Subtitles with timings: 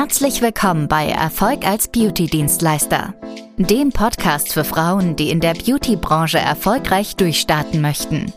[0.00, 3.12] Herzlich willkommen bei Erfolg als Beauty-Dienstleister,
[3.58, 8.32] dem Podcast für Frauen, die in der Beauty-Branche erfolgreich durchstarten möchten.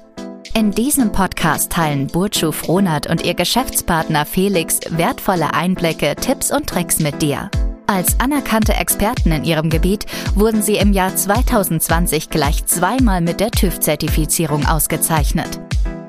[0.54, 7.00] In diesem Podcast teilen Burcu Frohnert und ihr Geschäftspartner Felix wertvolle Einblicke, Tipps und Tricks
[7.00, 7.50] mit dir.
[7.88, 10.06] Als anerkannte Experten in ihrem Gebiet
[10.36, 15.62] wurden sie im Jahr 2020 gleich zweimal mit der TÜV-Zertifizierung ausgezeichnet.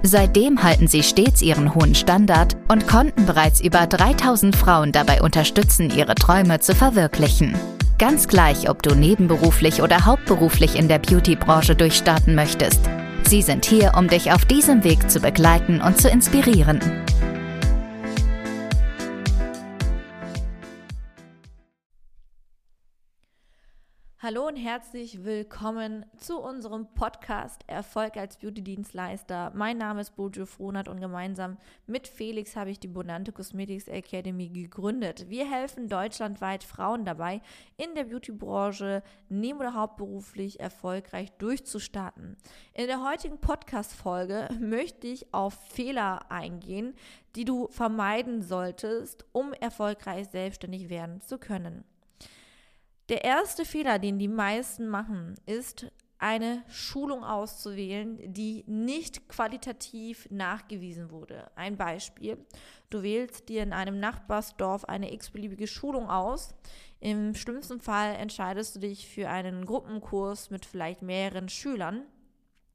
[0.07, 5.91] Seitdem halten sie stets ihren hohen Standard und konnten bereits über 3000 Frauen dabei unterstützen,
[5.91, 7.55] ihre Träume zu verwirklichen.
[7.99, 12.81] Ganz gleich, ob du nebenberuflich oder hauptberuflich in der Beauty-Branche durchstarten möchtest.
[13.27, 16.81] Sie sind hier, um dich auf diesem Weg zu begleiten und zu inspirieren.
[24.25, 29.53] Hallo und herzlich willkommen zu unserem Podcast Erfolg als Beauty-Dienstleister.
[29.55, 34.49] Mein Name ist Bojo Frohnert und gemeinsam mit Felix habe ich die Bonante Cosmetics Academy
[34.49, 35.29] gegründet.
[35.29, 37.43] Wir helfen deutschlandweit Frauen dabei,
[37.77, 42.39] in der Beauty-Branche neben- oder hauptberuflich erfolgreich durchzustarten.
[42.73, 46.95] In der heutigen Podcast-Folge möchte ich auf Fehler eingehen,
[47.37, 51.85] die du vermeiden solltest, um erfolgreich selbstständig werden zu können.
[53.11, 55.87] Der erste Fehler, den die meisten machen, ist
[56.19, 61.51] eine Schulung auszuwählen, die nicht qualitativ nachgewiesen wurde.
[61.55, 62.39] Ein Beispiel,
[62.89, 66.55] du wählst dir in einem Nachbarsdorf eine x-beliebige Schulung aus.
[66.99, 72.07] Im schlimmsten Fall entscheidest du dich für einen Gruppenkurs mit vielleicht mehreren Schülern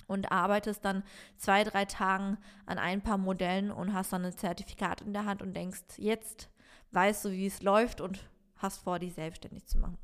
[0.06, 1.02] und arbeitest dann
[1.38, 5.42] zwei, drei Tagen an ein paar Modellen und hast dann ein Zertifikat in der Hand
[5.42, 6.50] und denkst, jetzt
[6.92, 8.20] weißt du, wie es läuft und
[8.58, 9.98] hast vor, dich selbstständig zu machen.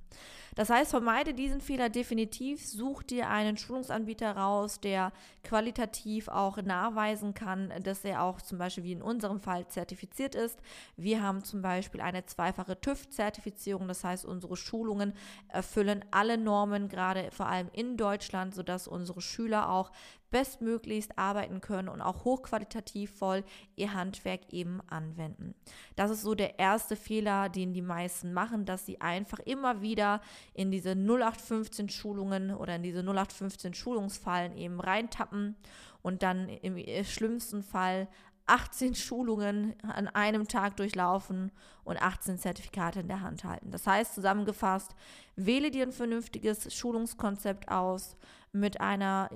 [0.55, 5.11] Das heißt, vermeide diesen Fehler definitiv, such dir einen Schulungsanbieter raus, der
[5.43, 10.59] qualitativ auch nachweisen kann, dass er auch zum Beispiel wie in unserem Fall zertifiziert ist.
[10.95, 15.13] Wir haben zum Beispiel eine zweifache TÜV-Zertifizierung, das heißt, unsere Schulungen
[15.49, 19.91] erfüllen alle Normen, gerade vor allem in Deutschland, sodass unsere Schüler auch
[20.35, 23.43] bestmöglichst arbeiten können und auch hochqualitativ voll
[23.77, 25.55] ihr Handwerk eben anwenden.
[25.95, 30.04] Das ist so der erste Fehler, den die meisten machen, dass sie einfach immer wieder
[30.53, 35.55] in diese 0815 Schulungen oder in diese 0815 Schulungsfallen eben reintappen
[36.01, 38.07] und dann im schlimmsten Fall
[38.47, 41.51] 18 Schulungen an einem Tag durchlaufen
[41.83, 43.71] und 18 Zertifikate in der Hand halten.
[43.71, 44.95] Das heißt, zusammengefasst,
[45.35, 48.17] wähle dir ein vernünftiges Schulungskonzept aus
[48.51, 49.29] mit einer,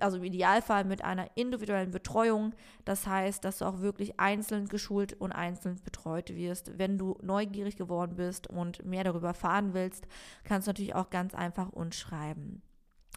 [0.00, 2.54] also im Idealfall mit einer individuellen Betreuung.
[2.84, 6.78] Das heißt, dass du auch wirklich einzeln geschult und einzeln betreut wirst.
[6.78, 10.06] Wenn du neugierig geworden bist und mehr darüber erfahren willst,
[10.44, 12.62] kannst du natürlich auch ganz einfach uns schreiben.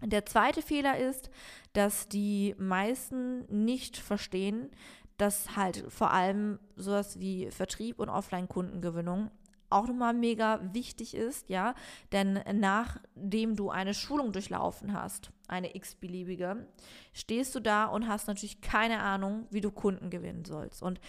[0.02, 1.30] Der zweite Fehler ist,
[1.74, 4.70] dass die meisten nicht verstehen,
[5.19, 9.30] dass halt vor allem sowas wie Vertrieb und Offline-Kundengewinnung
[9.69, 11.75] auch nochmal mega wichtig ist, ja,
[12.12, 16.66] denn nachdem du eine Schulung durchlaufen hast, eine x-beliebige,
[17.13, 20.81] stehst du da und hast natürlich keine Ahnung, wie du Kunden gewinnen sollst.
[20.81, 21.00] Und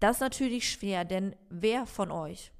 [0.00, 2.50] das ist natürlich schwer, denn wer von euch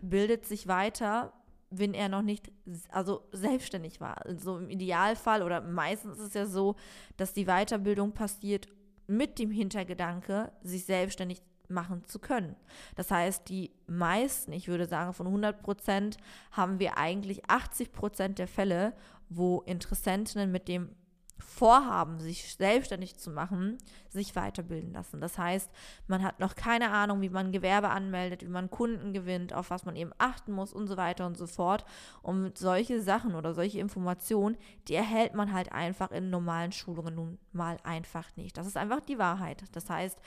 [0.00, 1.32] bildet sich weiter,
[1.70, 2.52] wenn er noch nicht,
[2.90, 4.22] also selbstständig war.
[4.24, 6.76] So also im Idealfall oder meistens ist es ja so,
[7.16, 8.68] dass die Weiterbildung passiert
[9.08, 12.56] mit dem Hintergedanke, sich selbstständig machen zu können.
[12.94, 16.16] Das heißt, die meisten, ich würde sagen von 100 Prozent,
[16.52, 18.94] haben wir eigentlich 80 Prozent der Fälle,
[19.28, 20.90] wo Interessentinnen mit dem
[21.38, 23.78] vorhaben, sich selbstständig zu machen,
[24.08, 25.20] sich weiterbilden lassen.
[25.20, 25.70] Das heißt,
[26.06, 29.84] man hat noch keine Ahnung, wie man Gewerbe anmeldet, wie man Kunden gewinnt, auf was
[29.84, 31.84] man eben achten muss und so weiter und so fort.
[32.22, 34.56] Und solche Sachen oder solche Informationen,
[34.88, 38.56] die erhält man halt einfach in normalen Schulungen nun mal einfach nicht.
[38.56, 39.64] Das ist einfach die Wahrheit.
[39.72, 40.18] Das heißt,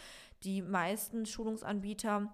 [0.43, 2.33] die meisten Schulungsanbieter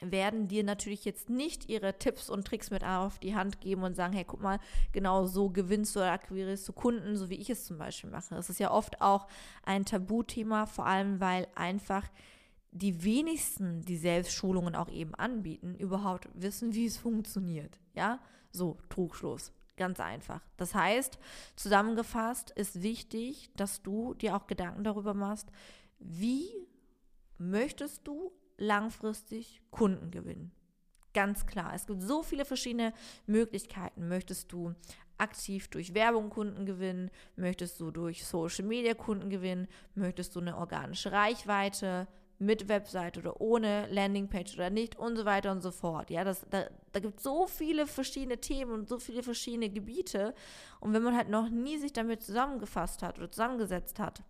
[0.00, 3.96] werden dir natürlich jetzt nicht ihre Tipps und Tricks mit auf die Hand geben und
[3.96, 4.58] sagen, hey, guck mal,
[4.92, 8.34] genau so gewinnst du oder akquirierst du Kunden, so wie ich es zum Beispiel mache.
[8.34, 9.26] Das ist ja oft auch
[9.64, 12.04] ein Tabuthema, vor allem weil einfach
[12.72, 17.80] die wenigsten, die selbst Schulungen auch eben anbieten, überhaupt wissen, wie es funktioniert.
[17.94, 18.20] Ja,
[18.52, 19.52] so Trugschluss.
[19.76, 20.40] Ganz einfach.
[20.56, 21.18] Das heißt,
[21.54, 25.48] zusammengefasst ist wichtig, dass du dir auch Gedanken darüber machst,
[25.98, 26.48] wie
[27.38, 30.52] möchtest du langfristig Kunden gewinnen.
[31.14, 31.72] Ganz klar.
[31.74, 32.92] Es gibt so viele verschiedene
[33.26, 34.08] Möglichkeiten.
[34.08, 34.74] Möchtest du
[35.18, 37.10] aktiv durch Werbung Kunden gewinnen?
[37.36, 39.66] Möchtest du durch Social Media Kunden gewinnen?
[39.94, 42.06] Möchtest du eine organische Reichweite
[42.38, 46.10] mit Website oder ohne Landingpage oder nicht und so weiter und so fort.
[46.10, 50.34] Ja, das, da, da gibt es so viele verschiedene Themen und so viele verschiedene Gebiete.
[50.80, 54.22] Und wenn man halt noch nie sich damit zusammengefasst hat oder zusammengesetzt hat,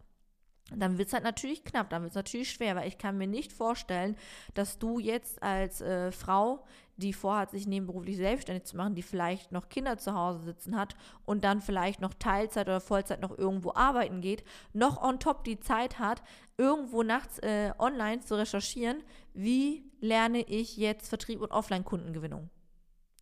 [0.74, 3.28] dann wird es halt natürlich knapp, dann wird es natürlich schwer, weil ich kann mir
[3.28, 4.16] nicht vorstellen,
[4.54, 6.64] dass du jetzt als äh, Frau,
[6.96, 10.96] die vorhat, sich nebenberuflich selbstständig zu machen, die vielleicht noch Kinder zu Hause sitzen hat
[11.24, 14.42] und dann vielleicht noch Teilzeit oder Vollzeit noch irgendwo arbeiten geht,
[14.72, 16.22] noch on top die Zeit hat,
[16.56, 19.02] irgendwo nachts äh, online zu recherchieren,
[19.34, 22.50] wie lerne ich jetzt Vertrieb und Offline-Kundengewinnung.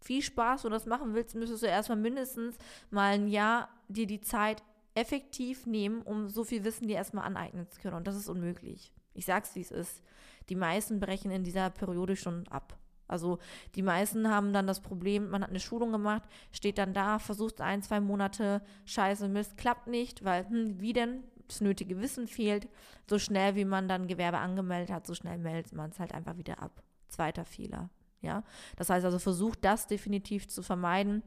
[0.01, 2.57] Viel Spaß, wenn du das machen willst, müsstest du erstmal mindestens
[2.91, 4.63] mal ein Jahr dir die Zeit
[4.95, 7.97] effektiv nehmen, um so viel Wissen dir erstmal aneignen zu können.
[7.97, 8.93] Und das ist unmöglich.
[9.13, 10.03] Ich sag's, wie es ist.
[10.49, 12.79] Die meisten brechen in dieser Periode schon ab.
[13.07, 13.39] Also
[13.75, 17.61] die meisten haben dann das Problem, man hat eine Schulung gemacht, steht dann da, versucht
[17.61, 21.25] ein, zwei Monate, scheiße, Mist, klappt nicht, weil, hm, wie denn?
[21.47, 22.69] Das nötige Wissen fehlt.
[23.07, 26.39] So schnell, wie man dann Gewerbe angemeldet hat, so schnell meldet man es halt einfach
[26.39, 26.83] wieder ab.
[27.09, 27.91] Zweiter Fehler.
[28.23, 28.43] Ja,
[28.77, 31.23] das heißt also, versucht das definitiv zu vermeiden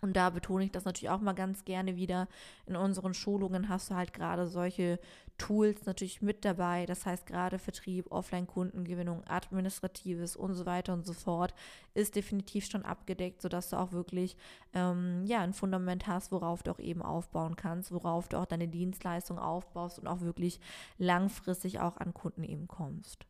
[0.00, 2.28] und da betone ich das natürlich auch mal ganz gerne wieder.
[2.66, 4.98] In unseren Schulungen hast du halt gerade solche
[5.38, 6.84] Tools natürlich mit dabei.
[6.86, 11.54] Das heißt, gerade Vertrieb, Offline-Kundengewinnung, Administratives und so weiter und so fort
[11.94, 14.36] ist definitiv schon abgedeckt, sodass du auch wirklich
[14.74, 18.68] ähm, ja, ein Fundament hast, worauf du auch eben aufbauen kannst, worauf du auch deine
[18.68, 20.60] Dienstleistung aufbaust und auch wirklich
[20.98, 23.26] langfristig auch an Kunden eben kommst.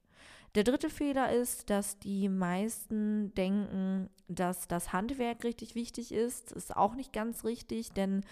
[0.54, 6.52] Der dritte Fehler ist, dass die meisten denken, dass das Handwerk richtig wichtig ist.
[6.52, 8.24] Ist auch nicht ganz richtig, denn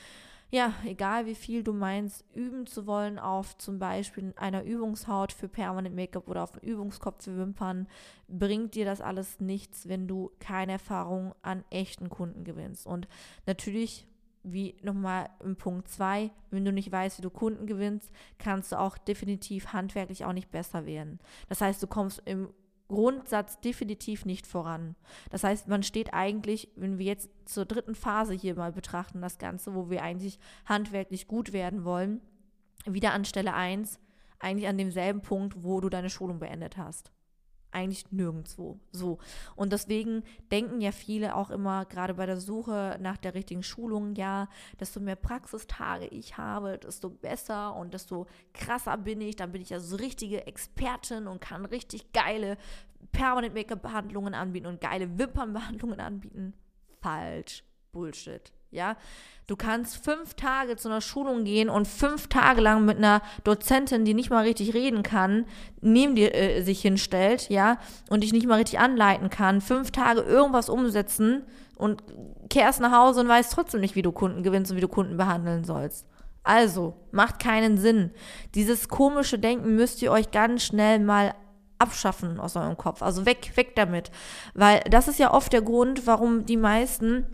[0.50, 5.48] ja, egal wie viel du meinst, üben zu wollen auf zum Beispiel einer Übungshaut für
[5.48, 7.88] Permanent Make-up oder auf einem Übungskopf für Wimpern,
[8.28, 12.86] bringt dir das alles nichts, wenn du keine Erfahrung an echten Kunden gewinnst.
[12.86, 13.08] Und
[13.46, 14.06] natürlich
[14.46, 18.78] wie nochmal im Punkt 2, wenn du nicht weißt, wie du Kunden gewinnst, kannst du
[18.78, 21.18] auch definitiv handwerklich auch nicht besser werden.
[21.48, 22.48] Das heißt, du kommst im
[22.88, 24.94] Grundsatz definitiv nicht voran.
[25.30, 29.38] Das heißt, man steht eigentlich, wenn wir jetzt zur dritten Phase hier mal betrachten, das
[29.38, 32.20] Ganze, wo wir eigentlich handwerklich gut werden wollen,
[32.84, 33.98] wieder an Stelle 1,
[34.38, 37.10] eigentlich an demselben Punkt, wo du deine Schulung beendet hast
[37.76, 38.80] eigentlich nirgendwo.
[38.90, 39.18] So.
[39.54, 44.14] Und deswegen denken ja viele auch immer, gerade bei der Suche nach der richtigen Schulung,
[44.14, 44.48] ja,
[44.80, 49.36] desto mehr Praxistage ich habe, desto besser und desto krasser bin ich.
[49.36, 52.56] Dann bin ich ja so richtige Expertin und kann richtig geile
[53.12, 56.54] Permanent Make-up-Behandlungen anbieten und geile Wimpernbehandlungen anbieten.
[57.00, 57.62] Falsch.
[57.92, 58.52] Bullshit.
[58.70, 58.96] Ja,
[59.46, 64.04] du kannst fünf Tage zu einer Schulung gehen und fünf Tage lang mit einer Dozentin,
[64.04, 65.46] die nicht mal richtig reden kann,
[65.80, 67.78] neben dir äh, sich hinstellt, ja,
[68.10, 71.44] und dich nicht mal richtig anleiten kann, fünf Tage irgendwas umsetzen
[71.76, 72.02] und
[72.50, 75.16] kehrst nach Hause und weißt trotzdem nicht, wie du Kunden gewinnst und wie du Kunden
[75.16, 76.06] behandeln sollst.
[76.42, 78.12] Also, macht keinen Sinn.
[78.54, 81.34] Dieses komische Denken müsst ihr euch ganz schnell mal
[81.78, 83.02] abschaffen aus eurem Kopf.
[83.02, 84.10] Also weg, weg damit.
[84.54, 87.26] Weil das ist ja oft der Grund, warum die meisten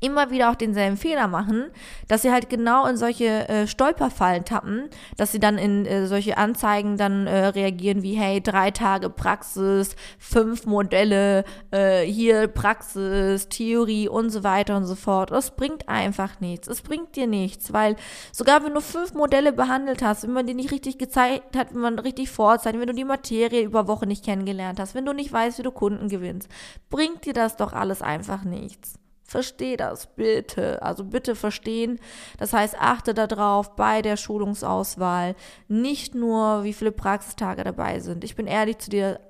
[0.00, 1.66] immer wieder auch denselben Fehler machen,
[2.08, 6.36] dass sie halt genau in solche äh, Stolperfallen tappen, dass sie dann in äh, solche
[6.36, 14.08] Anzeigen dann äh, reagieren wie, hey, drei Tage Praxis, fünf Modelle, äh, hier Praxis, Theorie
[14.08, 15.30] und so weiter und so fort.
[15.30, 16.68] Das bringt einfach nichts.
[16.68, 17.96] Es bringt dir nichts, weil
[18.32, 21.80] sogar wenn du fünf Modelle behandelt hast, wenn man die nicht richtig gezeigt hat, wenn
[21.80, 25.32] man richtig vorzeigt, wenn du die Materie über Woche nicht kennengelernt hast, wenn du nicht
[25.32, 26.48] weißt, wie du Kunden gewinnst,
[26.90, 28.98] bringt dir das doch alles einfach nichts.
[29.26, 30.82] Versteh das bitte.
[30.82, 31.98] Also bitte verstehen.
[32.38, 35.34] Das heißt, achte darauf bei der Schulungsauswahl
[35.68, 38.22] nicht nur, wie viele Praxistage dabei sind.
[38.22, 39.20] Ich bin ehrlich zu dir,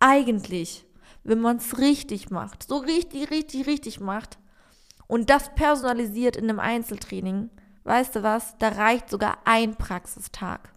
[0.00, 0.86] eigentlich,
[1.24, 4.38] wenn man es richtig macht, so richtig, richtig, richtig macht
[5.06, 7.50] und das personalisiert in einem Einzeltraining,
[7.84, 10.73] weißt du was, da reicht sogar ein Praxistag.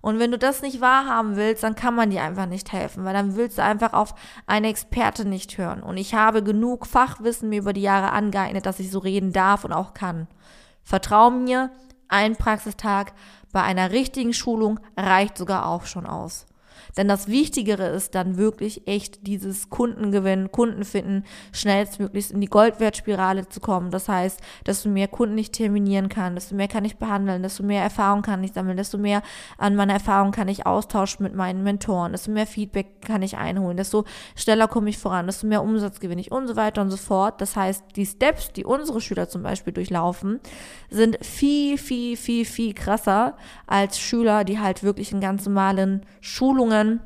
[0.00, 3.14] Und wenn du das nicht wahrhaben willst, dann kann man dir einfach nicht helfen, weil
[3.14, 4.14] dann willst du einfach auf
[4.46, 5.82] eine Experte nicht hören.
[5.82, 9.64] Und ich habe genug Fachwissen mir über die Jahre angeeignet, dass ich so reden darf
[9.64, 10.28] und auch kann.
[10.82, 11.70] Vertrau mir,
[12.08, 13.12] ein Praxistag
[13.52, 16.46] bei einer richtigen Schulung reicht sogar auch schon aus.
[16.96, 23.48] Denn das Wichtigere ist dann wirklich echt dieses Kundengewinn, Kunden finden, schnellstmöglichst in die Goldwertspirale
[23.48, 23.90] zu kommen.
[23.90, 27.82] Das heißt, desto mehr Kunden ich terminieren kann, desto mehr kann ich behandeln, desto mehr
[27.82, 29.22] Erfahrung kann ich sammeln, desto mehr
[29.56, 33.76] an meiner Erfahrung kann ich austauschen mit meinen Mentoren, desto mehr Feedback kann ich einholen,
[33.76, 34.04] desto
[34.36, 37.40] schneller komme ich voran, desto mehr Umsatz gewinne ich und so weiter und so fort.
[37.40, 40.40] Das heißt, die Steps, die unsere Schüler zum Beispiel durchlaufen,
[40.90, 46.67] sind viel, viel, viel, viel krasser als Schüler, die halt wirklich in ganz normalen Schulungen
[46.68, 47.00] Schulungen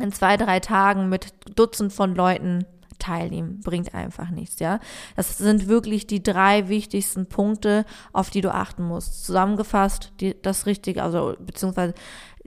[0.00, 2.64] in zwei, drei Tagen mit Dutzend von Leuten
[2.98, 3.60] teilnehmen.
[3.62, 4.80] Bringt einfach nichts, ja.
[5.14, 9.24] Das sind wirklich die drei wichtigsten Punkte, auf die du achten musst.
[9.24, 11.94] Zusammengefasst, die, das Richtige, also beziehungsweise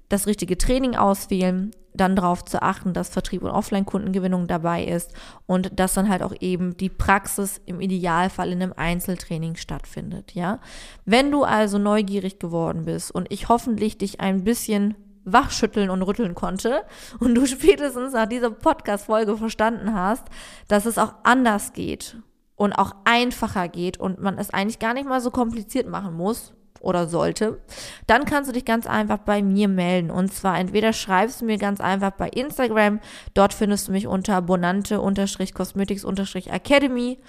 [0.09, 5.13] das richtige Training auswählen, dann darauf zu achten, dass Vertrieb und Offline-Kundengewinnung dabei ist
[5.47, 10.59] und dass dann halt auch eben die Praxis im Idealfall in einem Einzeltraining stattfindet, ja.
[11.05, 14.95] Wenn du also neugierig geworden bist und ich hoffentlich dich ein bisschen
[15.31, 16.83] wachschütteln und rütteln konnte
[17.19, 20.23] und du spätestens nach dieser Podcast-Folge verstanden hast,
[20.67, 22.17] dass es auch anders geht
[22.55, 26.53] und auch einfacher geht und man es eigentlich gar nicht mal so kompliziert machen muss,
[26.79, 27.59] oder sollte,
[28.07, 30.11] dann kannst du dich ganz einfach bei mir melden.
[30.11, 32.99] Und zwar entweder schreibst du mir ganz einfach bei Instagram,
[33.33, 37.19] dort findest du mich unter bonante-cosmetics-academy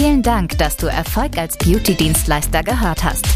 [0.00, 3.26] Vielen Dank, dass du Erfolg als Beauty-Dienstleister gehört hast.